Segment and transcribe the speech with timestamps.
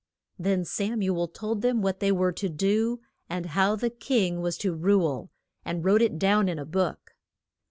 [0.39, 4.41] Then Sam u el told them what they were to do, and how the king
[4.41, 5.29] was to rule,
[5.63, 7.11] and wrote it down in a book.